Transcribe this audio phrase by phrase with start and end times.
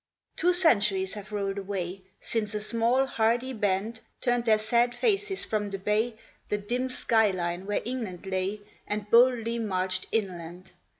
[0.35, 5.67] Two centuries have rolled away Since a small, hardy band Turned their sad faces from
[5.67, 6.15] the bay,
[6.49, 10.71] The dim sky line where England lay, And boldly marched inland.